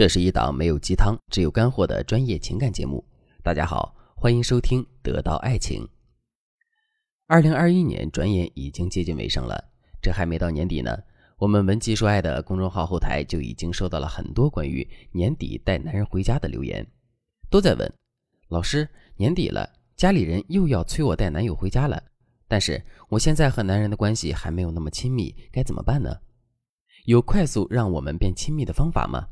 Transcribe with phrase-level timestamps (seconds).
[0.00, 3.04] 这是一档没有鸡汤，只有干货的专业情感节目。
[3.42, 5.84] 大家好，欢迎收听《得到爱情》。
[7.26, 9.62] 二零二一年转眼已经接近尾声了，
[10.00, 10.98] 这还没到年底呢。
[11.36, 16.86] 我们文姬说爱的公众号后台就已经收到了很多关于年底带男人回家的留言，
[17.50, 17.92] 都在问
[18.48, 22.02] 老师：年底了，家里人又要催我带男友回家了，
[22.48, 26.10] 但是我现在和男人的关系还没有那么亲密，该怎么办呢？
[27.04, 29.28] 有快速让我们变亲密的方法吗？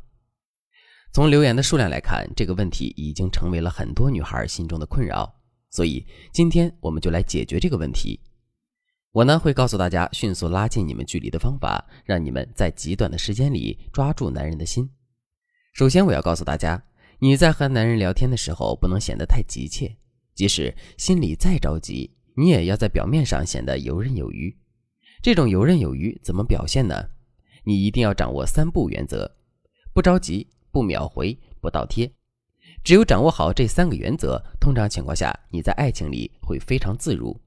[1.13, 5.35] 从留言的数量来看，这个问题已经成为了很多女孩心中的困扰，
[5.71, 8.21] 所以今天我们就来解决这个问题。
[9.11, 14.89] 我呢会告诉大家迅速拉近你们距离的方法，让你们在极短的时间里抓住男人的心。
[15.73, 16.81] 首先，我要告诉大家，
[17.19, 19.97] 你在和男人聊天的时候不能显得太急切，
[20.35, 24.55] 即使心里再着急，你也要在表面上显得游刃有余。
[25.23, 26.95] 这种游刃有余怎么表现呢？
[27.65, 29.35] 你一定要掌握三不原则：
[29.93, 30.47] 不着急。
[30.71, 32.11] 不秒回，不倒贴，
[32.85, 37.41] 只有掌握好这三个原则，通常情况下你在爱情里会非常自如。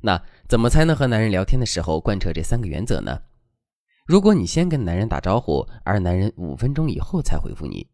[0.00, 3.22] 那怎么才能和男人聊天的时候贯彻这三个原则呢？
[4.04, 7.86] 如果你先跟男人打招呼，而男人五分钟以后才回复你，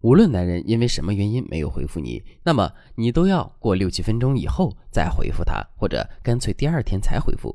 [0.00, 7.54] 无论男人因为什么原因没有回复你，那么你都要过六七分钟以后再回复他，或者干脆第二天才回复。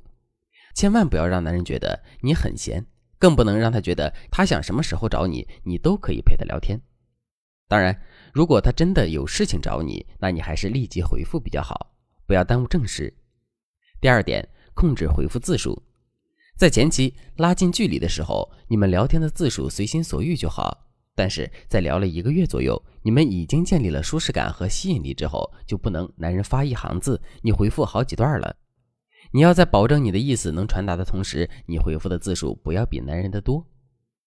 [0.76, 2.86] 千万不要让男人觉得你很闲。
[3.22, 6.82] 更不能让他觉得他想什么时候找你，你都可以陪他聊天。
[7.68, 7.96] 当然，
[8.34, 11.94] 如果他真的有事情找你，那你还是立即回复比较好，
[12.26, 13.14] 不要耽误正事。
[14.02, 15.84] 第二点，控制回复字数，
[16.58, 20.88] 在前期拉近距离的时候，你们聊天的字数随心所欲就好。
[21.14, 28.56] 但是在聊了一个月左右，你们已经建立了舒适感和吸引力之后，就不能男人发一行字，你回复好几段了。
[29.32, 33.66] 你要在保证你的意思能传达的同时，你回复的字数不要比男人的多。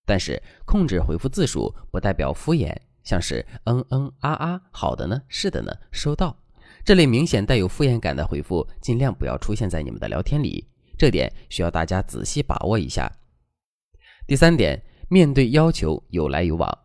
[0.07, 6.37] 但是控制回复字数不代表敷衍，像是嗯嗯啊啊，好的呢，是的呢，收到
[6.85, 10.67] 这类明显带有敷衍感的回复，尽量不要出现在你们的聊天里。
[10.97, 13.11] 这点需要大家仔细把握一下。
[14.27, 16.79] 第三点，面对要求有来有往。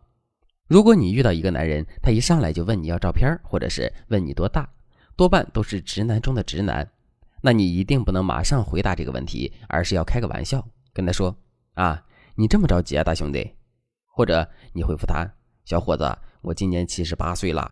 [0.66, 4.68] 如果你遇到一个男人，他一上来就问你要照片，或者是问你多大，
[5.16, 6.90] 多半都是直男中的直男。
[7.42, 11.34] 那你一定不能马上回答这个问题，而是要开个玩笑，跟他说
[11.74, 13.50] ：“啊，你这么着急啊，大兄弟。”
[14.12, 15.26] 或者你回复他
[15.64, 16.04] ：“小伙子，
[16.42, 17.70] 我今年七十八岁了。”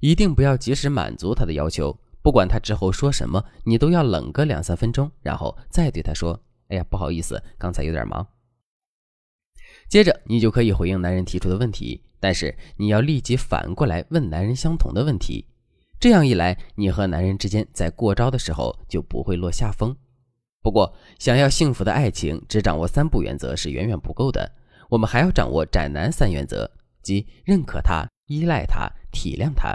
[0.00, 8.26] 一定不要及时满足他的要求，不管他之后说什么，你都要冷个两三分钟，然后再对他说：“哎呀，不好意思，刚才有点忙。”
[9.88, 15.46] 接着你就可以回应男人提出的问题，但是你要立即反过来问男人相同的问题。
[16.04, 19.96] 这样一来，你和男人之间在过招的时候就不会落下风。
[20.60, 24.52] 不过，想要幸福的爱情，只掌握三不原则是远远不够的。
[24.90, 26.70] 我们还要掌握斩男三原则，
[27.02, 29.74] 即认可他、依赖他、体谅他，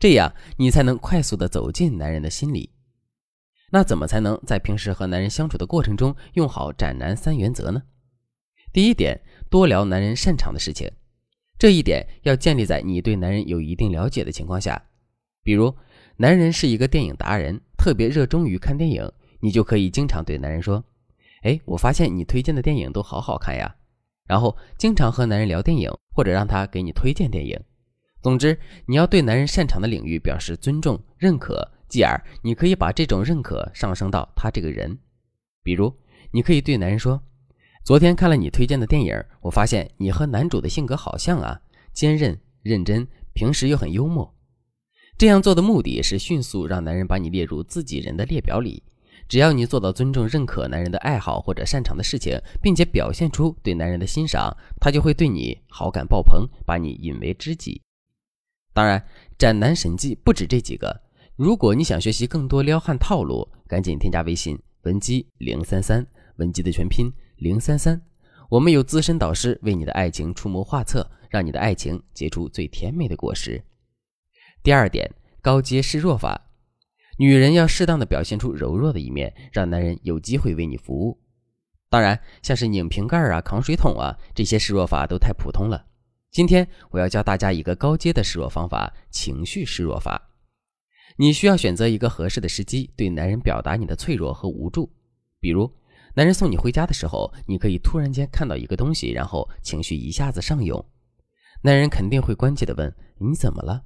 [0.00, 2.72] 这样你才能快速的走进男人的心里。
[3.70, 7.80] 那怎么才能在平时和男人相处的过程中用好斩男三原则呢？
[8.72, 10.90] 第一点，多聊男人擅长的事情。
[11.56, 14.82] 这一点要建立在你对男人有一定了解的情况下。
[15.42, 15.74] 比如，
[16.16, 19.10] 男人是一个电影达人，特别热衷于看电影，
[19.40, 20.84] 你就可以经常对男人说
[21.42, 23.74] ：“哎，我发现你推荐的电影都好好看呀。”
[24.28, 27.60] 然后经常和男人聊电影，或者让他给你推荐电影。
[28.22, 34.96] 总之，你要对男人擅长的领域表示尊重、认可，继而你可以把这种认可上升到他这个人。
[35.64, 35.92] 比如，
[36.30, 37.20] 你可以对男人说
[37.84, 41.60] ：“昨天看了你推荐的电影，我发现你和男主的性格好像啊，
[41.92, 44.32] 坚韧、认真，平时又很幽默。”
[45.22, 48.82] 这样做的目的是迅速让男人把你列入自己人的列表里。
[49.28, 57.80] 只要你做到尊重、认可男人的爱好或者擅长的事情，并且表现出对男人的欣赏，他就会对你好感爆棚，把你引为知己。
[58.74, 59.00] 当然，
[59.38, 61.02] 斩男神技不止这几个。
[61.36, 66.04] 如果你想学习更多撩汉套路，赶紧添加微信文姬零三三，
[66.38, 68.02] 文姬的全拼零三三。
[68.48, 73.62] 我们有资深导师为你的爱情出谋划策，让你的爱情结出最甜美的果实。
[74.62, 76.48] 第二点，高阶示弱法，
[77.18, 81.20] 女人要适当的表现出柔弱的一面，让男人有机会为你服务。
[81.90, 85.86] 当然，像是拧瓶盖啊、扛水桶啊，这些示弱法都太普通了。
[86.30, 90.30] 今天我要教大家一个高阶的示弱方法——情绪示弱法。
[91.16, 94.88] 你需要选择一个合适的时机，对男人表达你的脆弱和无助。
[95.40, 95.68] 比如，
[96.14, 100.86] 男人送你回家的时候，你可以突然间看到一个东西，然后情绪一下子上涌，
[101.62, 103.82] 男人肯定会关切的问：“你怎么了？”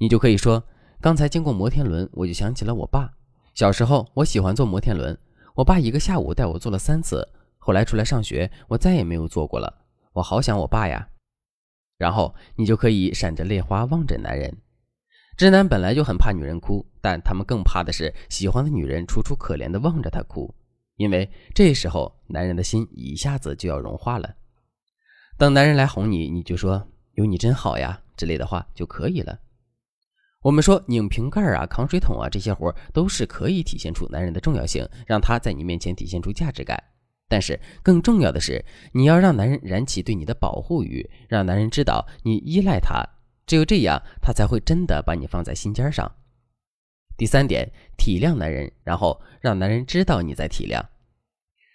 [0.00, 0.64] 你就可以说，
[0.98, 3.12] 刚才经过摩天轮，我就想起了我爸。
[3.54, 5.14] 小时候，我喜欢坐摩天轮，
[5.54, 7.28] 我爸一个下午带我坐了三次。
[7.58, 9.84] 后来出来上学，我再也没有坐过了。
[10.14, 11.06] 我好想我爸呀。
[11.98, 14.56] 然后你就可以闪着泪花望着男人。
[15.36, 20.54] 直男本来就很怕女人哭，但他们更怕的是喜欢的女人楚楚可怜的望着他哭，
[20.96, 24.34] 因为这时候男人的心一下子就要融化了。
[25.36, 29.38] 等男人来哄你，你就说“有你真好呀”之类的话就可以了。
[30.42, 36.82] 我们说拧瓶盖啊、扛水桶啊这些活都是可以体现出男人的重要性，让他在你面前体现出价值感。
[37.28, 43.04] 但是更重要的是，你要让男人燃起对你的保护欲，让男人知道你依赖他，
[43.46, 46.10] 只有这样，他才会真的把你放在心尖上。
[47.18, 50.82] 第三点，体谅男人，然后让男人知道你在体谅。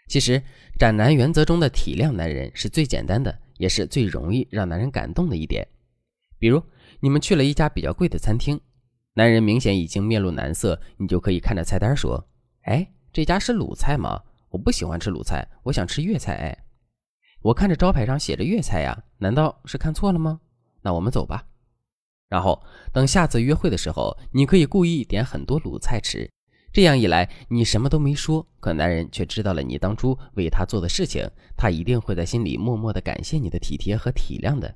[0.08, 0.42] 其实，
[0.80, 5.68] 斩男原则中的体谅男人是最简单的，也是最容易让男人感动的一点。
[6.40, 6.62] 比如，
[7.00, 8.60] 你们去了一家比较贵的餐厅，
[9.14, 12.28] 男人明显已经面露难色，你就可以看着菜单说
[12.64, 16.36] ：“哎，这家是鲁菜吗？”我不喜欢吃鲁菜，我想吃粤菜。
[16.36, 16.58] 哎，
[17.42, 20.40] 我看着招牌上写着粤菜呀，难道是看错了吗？
[20.82, 21.46] 那我们走吧。
[22.30, 22.64] 然后
[22.94, 26.30] 等下次约会的时候，你可以故意点很多鲁菜吃。
[26.72, 34.74] 这样一来，你什么都没说，可男人却知道了你当初为他做的事情，他一定会在心里默默的感谢你的体贴和体谅的。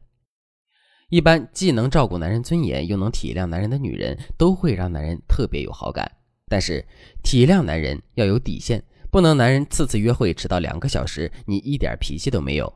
[1.09, 6.09] 一般既能照顾男人尊严，又能体谅男人的女人，都会让男人特别有好感。
[6.47, 6.85] 但是
[7.23, 8.83] 体谅男人要有底线。
[9.11, 12.71] 不能，男人次次约会迟到两个小时，你一点脾气都没有。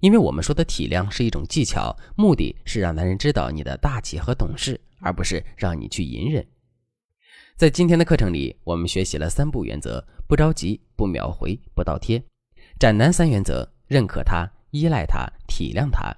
[0.00, 6.44] 因为我们说的体谅是一种技巧，目的是让男人知道你的大气和懂事，而不是让你去隐忍。
[7.56, 12.20] 在今天的课程里，我们学习了三步原则：不着急，不秒回，不倒贴。
[12.78, 16.12] 斩男三原则：认可他、依赖他、体谅他。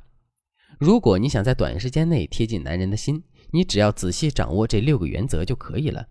[0.80, 6.08] 如果你想在短时间内贴近男人的心，你只要仔细掌握这六个原则就可以了。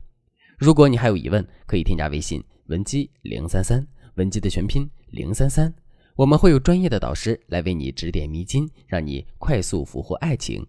[0.60, 2.44] 如果你还有疑问，可以添加微信。
[2.68, 3.84] 文姬零三三，
[4.18, 5.74] 文姬的全拼零三三，
[6.16, 10.64] 我们会有专业的导师来为你指点迷津，让你快速俘获爱情。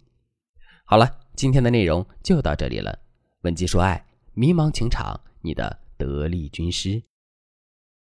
[0.87, 1.07] 好了，
[1.37, 2.99] 今天的内容就到这里了。
[3.43, 4.03] 文姬说爱，
[4.33, 7.03] 迷茫情场，你的得力军师。